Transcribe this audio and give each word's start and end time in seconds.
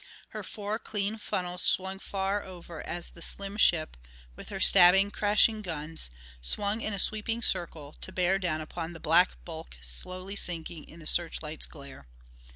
Her 0.29 0.41
four 0.41 0.79
clean 0.79 1.19
funnels 1.19 1.61
swung 1.61 1.99
far 1.99 2.41
over 2.41 2.81
as 2.81 3.11
the 3.11 3.21
slim 3.21 3.55
ship, 3.55 3.95
with 4.35 4.49
her 4.49 4.59
stabbing, 4.59 5.11
crashing 5.11 5.61
guns, 5.61 6.09
swung 6.41 6.81
in 6.81 6.91
a 6.91 6.97
sweeping 6.97 7.43
circle 7.43 7.93
to 8.01 8.11
bear 8.11 8.39
down 8.39 8.61
upon 8.61 8.93
the 8.93 8.99
black 8.99 9.45
bulk 9.45 9.77
slowly 9.79 10.35
sinking 10.35 10.85
in 10.89 10.99
the 11.01 11.05
search 11.05 11.43
light's 11.43 11.67
glare. 11.67 12.07